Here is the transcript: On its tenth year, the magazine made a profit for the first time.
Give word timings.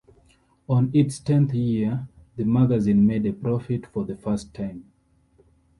On 0.67 0.89
its 0.95 1.19
tenth 1.19 1.53
year, 1.53 2.07
the 2.35 2.43
magazine 2.43 3.05
made 3.05 3.23
a 3.27 3.33
profit 3.33 3.85
for 3.85 4.03
the 4.03 4.15
first 4.15 4.51
time. 4.51 4.91